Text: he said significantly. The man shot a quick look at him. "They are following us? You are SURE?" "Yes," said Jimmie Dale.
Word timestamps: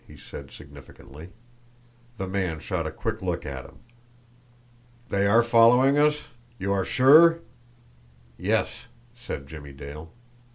he 0.07 0.17
said 0.17 0.49
significantly. 0.49 1.29
The 2.17 2.25
man 2.25 2.59
shot 2.59 2.87
a 2.87 2.91
quick 2.91 3.21
look 3.21 3.45
at 3.45 3.65
him. 3.65 3.81
"They 5.09 5.27
are 5.27 5.43
following 5.43 5.99
us? 5.99 6.23
You 6.57 6.73
are 6.73 6.83
SURE?" 6.83 7.41
"Yes," 8.35 8.85
said 9.13 9.45
Jimmie 9.45 9.73
Dale. 9.73 10.11